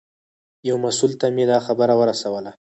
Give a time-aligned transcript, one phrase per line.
[0.67, 2.51] یو مسوول ته مې دا خبره ورسوله.